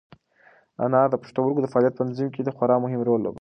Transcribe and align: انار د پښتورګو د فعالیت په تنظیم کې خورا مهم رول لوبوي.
انار 0.83 1.07
د 1.11 1.15
پښتورګو 1.21 1.63
د 1.63 1.67
فعالیت 1.71 1.93
په 1.95 1.99
تنظیم 2.01 2.29
کې 2.31 2.53
خورا 2.57 2.77
مهم 2.83 3.01
رول 3.07 3.19
لوبوي. 3.21 3.29